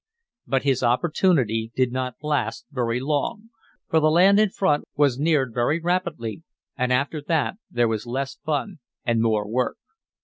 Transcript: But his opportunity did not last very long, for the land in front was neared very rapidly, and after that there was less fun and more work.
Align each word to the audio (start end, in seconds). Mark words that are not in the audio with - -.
But 0.47 0.63
his 0.63 0.81
opportunity 0.81 1.71
did 1.75 1.91
not 1.91 2.15
last 2.23 2.65
very 2.71 2.99
long, 2.99 3.49
for 3.87 3.99
the 3.99 4.09
land 4.09 4.39
in 4.39 4.49
front 4.49 4.85
was 4.95 5.19
neared 5.19 5.53
very 5.53 5.79
rapidly, 5.79 6.41
and 6.75 6.91
after 6.91 7.21
that 7.27 7.57
there 7.69 7.87
was 7.87 8.07
less 8.07 8.33
fun 8.43 8.79
and 9.05 9.21
more 9.21 9.47
work. 9.47 9.77